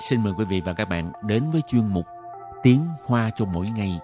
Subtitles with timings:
[0.00, 2.06] xin mời quý vị và các bạn đến với chuyên mục
[2.62, 3.98] Tiếng Hoa cho mỗi ngày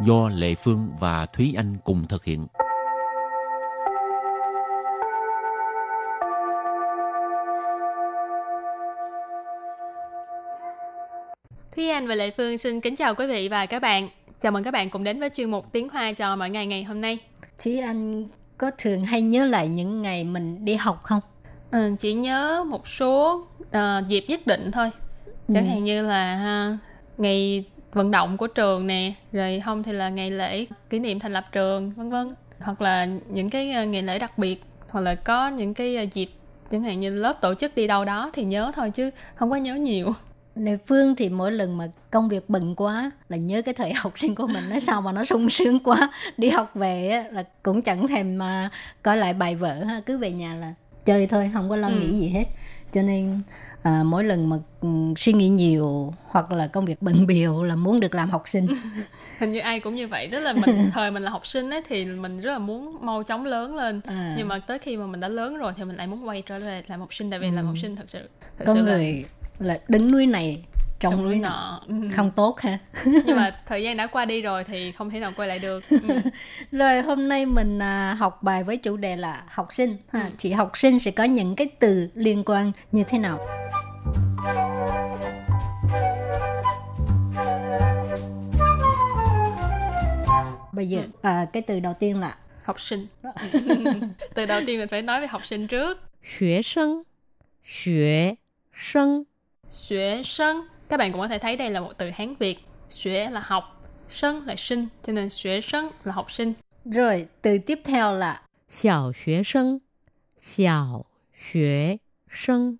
[0.00, 2.46] do Lệ Phương và Thúy Anh cùng thực hiện.
[11.76, 14.08] Thúy Anh và Lệ Phương xin kính chào quý vị và các bạn.
[14.40, 16.84] Chào mừng các bạn cùng đến với chuyên mục Tiếng Hoa cho mỗi ngày ngày
[16.84, 17.18] hôm nay.
[17.64, 18.28] Thúy Anh
[18.58, 21.20] có thường hay nhớ lại những ngày mình đi học không?
[21.70, 24.90] Ừ, chỉ nhớ một số uh, dịp nhất định thôi.
[25.54, 25.68] Chẳng ừ.
[25.68, 26.78] hạn như là ha,
[27.18, 31.32] ngày vận động của trường nè, rồi không thì là ngày lễ kỷ niệm thành
[31.32, 32.34] lập trường, vân vân.
[32.60, 36.14] Hoặc là những cái uh, ngày lễ đặc biệt, hoặc là có những cái uh,
[36.14, 36.30] dịp
[36.70, 39.56] chẳng hạn như lớp tổ chức đi đâu đó thì nhớ thôi chứ không có
[39.56, 40.14] nhớ nhiều.
[40.54, 44.18] Nè Phương thì mỗi lần mà công việc bận quá là nhớ cái thời học
[44.18, 47.44] sinh của mình nó sao mà nó sung sướng quá đi học về á, là
[47.62, 48.70] cũng chẳng thèm mà
[49.02, 51.94] coi lại bài vở ha cứ về nhà là chơi thôi không có lo ừ.
[51.94, 52.44] nghĩ gì hết
[52.92, 53.40] cho nên
[53.82, 57.76] à, mỗi lần mà um, suy nghĩ nhiều hoặc là công việc bận biểu là
[57.76, 58.66] muốn được làm học sinh.
[59.38, 60.28] Hình như ai cũng như vậy.
[60.32, 63.22] Tức là mình thời mình là học sinh ấy thì mình rất là muốn mau
[63.22, 64.00] chóng lớn lên.
[64.04, 64.34] À.
[64.38, 66.58] nhưng mà tới khi mà mình đã lớn rồi thì mình lại muốn quay trở
[66.58, 67.30] lại làm học sinh.
[67.30, 67.54] Tại vì ừ.
[67.54, 68.28] làm học sinh thật sự
[68.58, 69.24] thật con sự người
[69.58, 69.74] là...
[69.74, 70.62] là đứng núi này
[71.01, 71.95] trong, trong núi nọ ừ.
[72.15, 75.31] không tốt ha nhưng mà thời gian đã qua đi rồi thì không thể nào
[75.35, 75.97] quay lại được ừ.
[76.71, 80.29] rồi hôm nay mình à, học bài với chủ đề là học sinh ha ừ.
[80.39, 83.39] thì học sinh sẽ có những cái từ liên quan như thế nào
[90.71, 91.07] bây giờ ừ.
[91.21, 93.07] à, cái từ đầu tiên là học sinh
[94.33, 97.05] từ đầu tiên mình phải nói về học sinh trước 学生
[97.63, 98.37] 学
[98.73, 99.25] 生
[99.69, 102.58] 学生 các bạn cũng có thể thấy đây là một từ Hán Việt.
[102.88, 106.52] Xuế là học, sân là sinh, cho nên xuế sân là học sinh.
[106.84, 109.78] Rồi, từ tiếp theo là Xiao xuế sân,
[110.38, 111.04] Xiao
[111.34, 111.96] xuế
[112.30, 112.76] sân.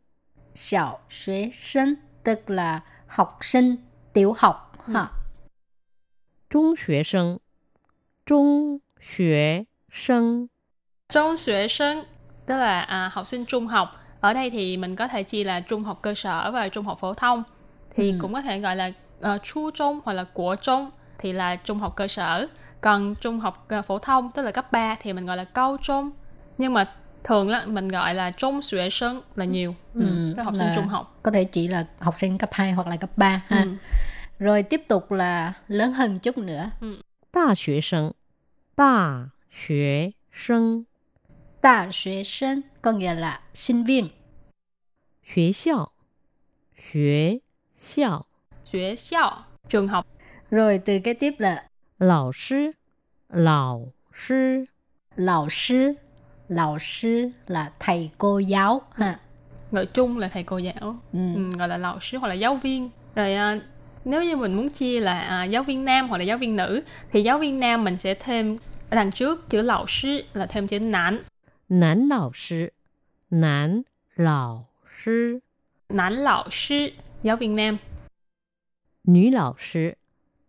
[0.54, 3.76] Xiao xuế sân, tức là học sinh
[4.12, 4.84] tiểu học.
[4.86, 4.92] Ừ.
[4.92, 5.06] Ha.
[6.50, 7.38] Trung xuế sân,
[8.26, 10.46] Trung xuế sân.
[11.08, 12.04] Trung xuế sân,
[12.46, 13.88] tức là à, học sinh trung học.
[14.20, 16.98] Ở đây thì mình có thể chia là trung học cơ sở và trung học
[17.00, 17.42] phổ thông
[17.95, 18.17] thì ừ.
[18.21, 21.79] cũng có thể gọi là uh, chu trung hoặc là của trung thì là trung
[21.79, 22.47] học cơ sở
[22.81, 25.77] còn trung học uh, phổ thông tức là cấp 3 thì mình gọi là cao
[25.81, 26.11] trung
[26.57, 26.93] nhưng mà
[27.23, 30.67] thường là mình gọi là trung xuế sinh là nhiều ừ, ừ, các học sinh
[30.75, 33.61] trung học có thể chỉ là học sinh cấp 2 hoặc là cấp 3 ha
[33.63, 33.69] ừ.
[34.39, 37.01] rồi tiếp tục là lớn hơn chút nữa ừ.
[37.33, 38.13] đại 学生
[38.75, 40.85] 大学生
[41.61, 44.09] 大学生 có nghĩa là sinh viên
[45.23, 45.91] 学校
[46.75, 47.41] 学
[47.82, 48.24] xiao.
[48.64, 50.06] Xuế xiao, trường học.
[50.50, 51.64] Rồi từ kế tiếp là
[51.98, 52.70] lão sư,
[53.32, 54.64] lão sư.
[55.16, 55.92] Lão sư,
[56.48, 59.18] lão sư là thầy cô giáo ha.
[59.70, 61.18] Gọi chung là thầy cô giáo, ừ.
[61.34, 62.90] Ừ, gọi là lão sư hoặc là giáo viên.
[63.14, 63.60] Rồi à,
[64.04, 66.82] nếu như mình muốn chia là à, giáo viên nam hoặc là giáo viên nữ
[67.12, 68.58] thì giáo viên nam mình sẽ thêm
[68.90, 71.22] ở đằng trước chữ lão sư là thêm chữ nán.
[71.68, 72.68] Nán lão sư,
[73.30, 73.82] nán
[74.16, 75.38] lão sư.
[75.88, 76.88] Nán lão sư
[77.22, 77.76] giáo viên nam.
[79.04, 79.90] Nữ lão sư,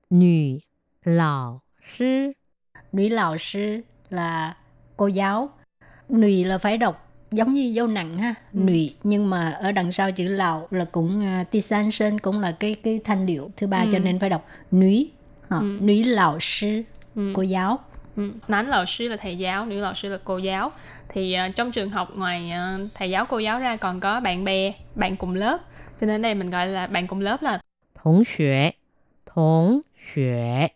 [0.09, 0.59] nữ
[1.03, 2.31] lão sư.
[2.91, 4.57] Nữ lão sư là
[4.97, 5.50] cô giáo.
[6.09, 7.03] Nữ là phải đọc
[7.34, 8.59] giống như dấu nặng ha, ừ.
[8.59, 12.39] nữ nhưng mà ở đằng sau chữ lão là cũng uh, ti san sơn cũng
[12.39, 13.90] là cái cái thanh điệu thứ ba ừ.
[13.91, 15.03] cho nên phải đọc nữ.
[15.50, 15.78] Ha, ừ.
[15.81, 16.81] Nữ lão sư,
[17.16, 17.34] ừ.
[17.35, 17.79] cô giáo.
[18.16, 18.31] Ừ.
[18.47, 20.72] Nán lão sư là thầy giáo, nữ lão sư là cô giáo.
[21.09, 24.44] Thì uh, trong trường học ngoài uh, thầy giáo cô giáo ra còn có bạn
[24.44, 25.57] bè, bạn cùng lớp
[26.03, 27.59] cho nên đây mình gọi là bạn cùng lớp là
[27.96, 28.72] thống xuế
[29.25, 29.81] thống
[30.14, 30.68] xuế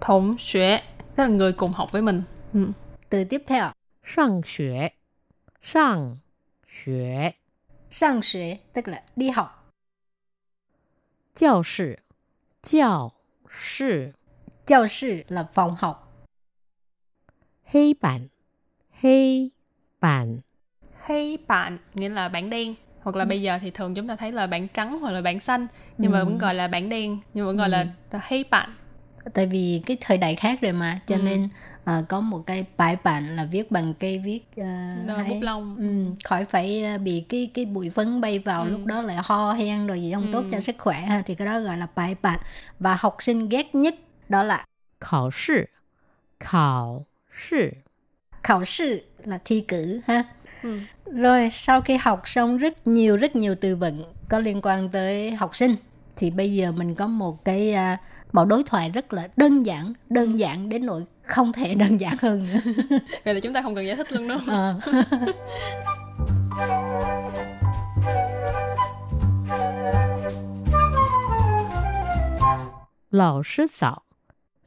[0.00, 0.80] thống xuế
[1.16, 2.22] tức là người cùng học với mình.
[2.52, 2.66] Ừ.
[3.08, 3.70] từ tiếp theo.
[4.04, 4.90] Sang xuế
[5.62, 6.16] sang
[6.66, 7.32] xuế
[7.90, 9.72] sang xuế tức là đi học.
[11.34, 11.96] Giáo sư
[12.62, 13.12] giáo
[13.48, 14.12] sư
[14.66, 16.26] giáo sư là phòng học.
[17.64, 18.28] Hây bản
[18.90, 19.50] Hây
[20.00, 20.40] bản
[21.00, 23.28] Hây bản nghĩa là bảng đen hoặc là ừ.
[23.28, 25.66] bây giờ thì thường chúng ta thấy là bảng trắng hoặc là bảng xanh
[25.98, 26.14] nhưng ừ.
[26.14, 27.70] mà vẫn gọi là bảng đen nhưng mà vẫn gọi ừ.
[27.70, 27.86] là
[28.20, 28.70] hay bạn
[29.34, 31.22] tại vì cái thời đại khác rồi mà cho ừ.
[31.22, 31.48] nên
[31.98, 36.22] uh, có một cái bài bản là viết bằng cây viết uh, bút lông ừ,
[36.24, 38.68] khỏi phải uh, bị cái cái bụi phấn bay vào ừ.
[38.68, 40.32] lúc đó lại ho hen rồi gì không ừ.
[40.32, 42.40] tốt cho sức khỏe ha thì cái đó gọi là bài bản
[42.78, 43.94] và học sinh ghét nhất
[44.28, 44.64] đó là
[45.00, 45.64] khảo sư
[46.40, 47.70] khảo sư
[48.43, 50.23] khảo sư là thi cử ha
[50.63, 50.79] ừ.
[51.05, 55.31] rồi sau khi học xong rất nhiều rất nhiều từ vựng có liên quan tới
[55.31, 55.75] học sinh
[56.15, 57.99] thì bây giờ mình có một cái uh,
[58.31, 62.17] mẫu đối thoại rất là đơn giản đơn giản đến nỗi không thể đơn giản
[62.19, 62.71] hơn nữa
[63.25, 64.75] vậy là chúng ta không cần giải thích luôn đâu à.
[73.09, 74.05] 老师早，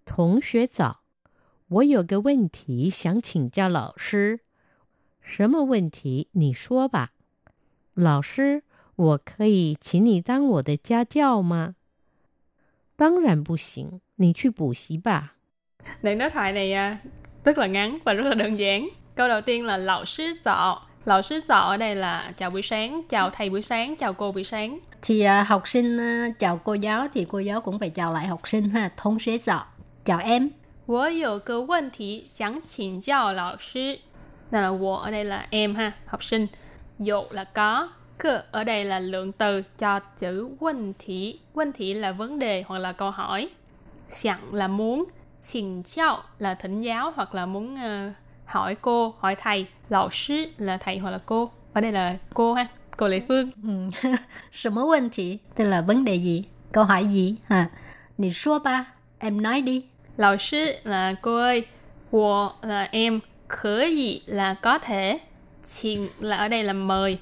[0.04, 0.99] 同学早，
[1.70, 4.40] 我有个问题想请教老师。
[5.20, 6.28] 什么问题？
[6.32, 7.10] 你说吧。
[7.94, 8.62] 老师，
[8.94, 11.74] 我可以请你当我的家教吗？
[12.94, 15.34] 当然不行，你去补习吧。
[16.02, 16.98] Đoạn đối thoại này à,
[17.44, 18.88] rất là ngắn và rất là đơn giản.
[19.14, 20.82] Câu đầu tiên là lão sư dọ.
[21.04, 24.32] Lão sư dọ ở đây là chào buổi sáng, chào thầy buổi sáng, chào cô
[24.32, 24.78] buổi sáng.
[25.02, 28.26] thì à, học sinh à, chào cô giáo thì cô giáo cũng phải chào lại
[28.26, 29.66] học sinh ha thông xuế dọ
[30.04, 30.50] chào em
[30.90, 33.98] 我有个问题想请教老师。
[34.50, 36.46] Đây là 我 ở đây là em ha, học sinh.
[36.98, 37.88] Dụ là có,
[38.18, 41.38] cơ ở đây là lượng từ cho chữ vấn thị.
[41.54, 43.48] Vấn thị là vấn đề hoặc là câu hỏi.
[44.08, 45.04] Sẵn là muốn,
[45.40, 48.12] 请教 là thỉnh giáo hoặc là muốn ờ,
[48.44, 49.66] hỏi cô, hỏi thầy.
[49.88, 51.50] Lão sư là thầy hoặc là cô.
[51.72, 52.66] Ở đây là cô ha,
[52.96, 53.50] cô Lệ Phương.
[53.62, 53.90] ừ.
[54.50, 57.70] 什么问题 tức là vấn đề gì câu hỏi gì ha
[58.18, 58.86] Nì xua ba
[59.18, 59.84] em nói đi
[60.21, 61.65] Lão sư là cô ơi,
[62.11, 65.19] wo là em, khở gì là có thể,
[65.63, 67.17] xin là ở đây là mời,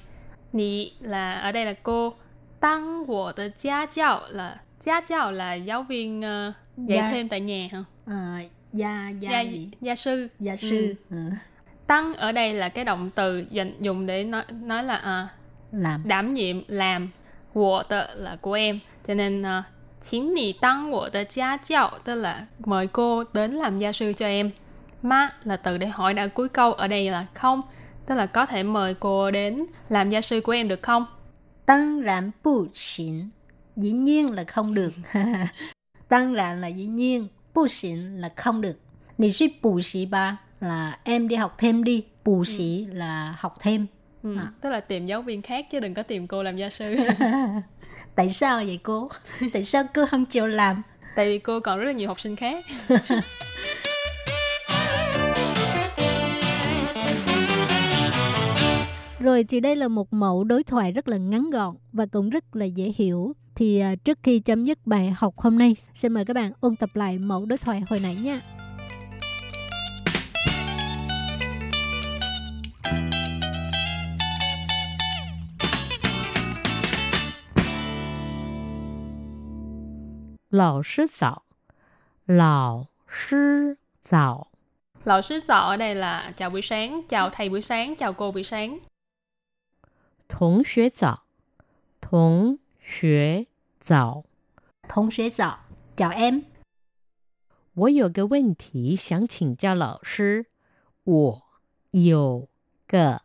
[0.52, 2.14] nị là ở đây là cô,
[2.60, 6.54] tăng của tờ gia giáo là gia giáo là giáo viên uh,
[6.88, 7.84] dạy gia, thêm tại nhà hả?
[8.06, 8.40] À,
[8.72, 9.50] gia, gia, gia,
[9.80, 10.28] gia sư.
[10.38, 10.94] Gia sư.
[11.10, 11.16] Ừ.
[11.86, 16.08] Tăng ở đây là cái động từ dành dùng để nói nói là uh, làm
[16.08, 17.10] đảm nhiệm làm
[17.52, 19.64] của tờ là của em cho nên uh,
[20.01, 24.51] 请你当我的家教 tức là mời cô đến làm gia sư cho em.
[25.01, 27.61] Ma là từ để hỏi đã cuối câu ở đây là không.
[28.05, 31.05] Tức là có thể mời cô đến làm gia sư của em được không?
[31.65, 33.29] tăng rạn bù xỉn
[33.75, 34.93] dĩ nhiên là không được
[36.07, 38.79] tăng rạn là dĩ nhiên bù xỉn là không được
[39.17, 43.55] Nì suy bù xỉ ba là em đi học thêm đi bù xỉ là học
[43.59, 43.87] thêm
[44.23, 44.47] Ừ, À.
[44.61, 46.95] Tức là tìm giáo viên khác chứ đừng có tìm cô làm gia sư.
[48.20, 49.08] tại sao vậy cô
[49.52, 50.82] tại sao cô không chịu làm
[51.14, 52.64] Tại vì cô còn rất là nhiều học sinh khác.
[59.18, 62.56] Rồi thì đây là một mẫu đối thoại rất là ngắn gọn và cũng rất
[62.56, 63.32] là dễ hiểu.
[63.54, 66.76] Thì à, trước khi chấm dứt bài học hôm nay, xin mời các bạn ôn
[66.76, 68.40] tập lại mẫu đối thoại hồi nãy nha.
[80.50, 81.44] 老师早。
[82.26, 84.50] 老师早。
[85.04, 88.80] 老师早啊你啦脚步声脚提步声脚步声
[90.26, 91.22] 同学早。
[92.00, 93.46] 同学
[93.78, 94.24] 早。
[94.88, 95.60] 同学早。
[95.94, 96.08] 早。
[96.08, 96.42] 安
[97.74, 100.46] 我有个问题想请教老师。
[101.04, 101.42] 我
[101.92, 102.48] 有
[102.88, 103.22] 个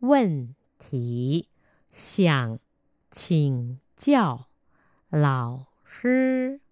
[0.00, 1.46] 问题
[1.92, 2.58] 想
[3.12, 4.48] 请教
[5.08, 6.63] 老师。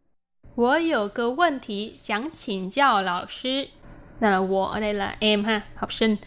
[0.57, 3.69] 我有个问题想请教老师。
[4.19, 6.17] Đây là 我 ở đây là em ha, học sinh.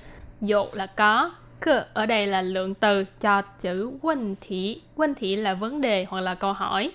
[0.41, 4.83] Dụ là có, cơ ở đây là lượng từ cho chữ vấn thị.
[4.97, 6.93] Vấn thị là vấn đề hoặc là câu hỏi.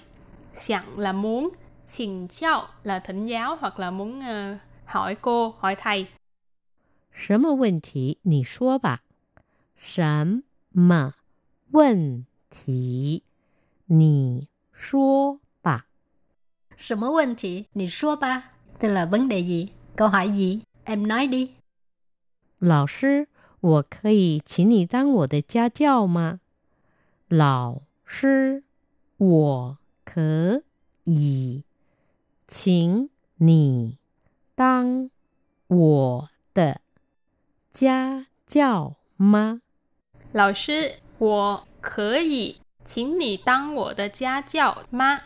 [0.54, 1.50] Sẵn là muốn,
[1.86, 6.08] 请教 là thỉnh giáo hoặc là muốn ờ, hỏi cô, hỏi thầy.
[7.12, 8.20] 什么问题？
[8.24, 9.02] 你说吧。
[9.76, 11.14] 什么
[11.72, 13.24] 问题？
[13.88, 15.40] 你说吧。
[16.80, 18.42] 什么问题 Nì xua ba
[18.80, 21.50] tức là vấn đề gì câu hỏi gì em nói đi
[22.60, 23.28] 老师，
[23.62, 26.40] 我可以请你当我的家教吗？
[27.28, 28.64] 老师，
[29.18, 30.62] 我可
[31.04, 31.64] 以
[32.48, 33.98] 请你
[34.56, 35.10] 当
[35.68, 36.82] 我的
[37.72, 39.62] 家教吗？
[40.34, 45.24] Lão sư, 我可以请你当我的家教吗?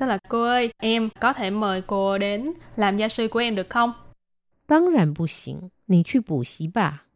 [0.00, 3.54] Tức là cô ơi, em có thể mời cô đến làm gia sư của em
[3.56, 3.92] được không?
[4.66, 7.06] 当然不行，你去补习吧。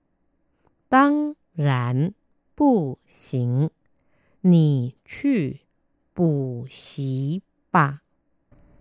[0.89, 2.13] 当然
[2.55, 3.71] 不行，
[4.43, 5.61] 你去
[6.15, 8.03] 补习吧。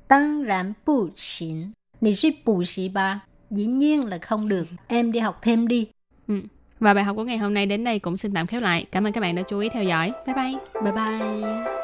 [0.10, 1.72] tăng rạn bù xỉn
[2.02, 3.20] Nì suy bù xỉ ba
[3.50, 5.88] dĩ nhiên là không được em đi học thêm đi
[6.28, 6.42] Ừ.
[6.80, 8.86] Và bài học của ngày hôm nay đến đây cũng xin tạm khép lại.
[8.92, 10.14] Cảm ơn các bạn đã chú ý theo dõi.
[10.26, 10.54] Bye bye!
[10.84, 11.83] bye bye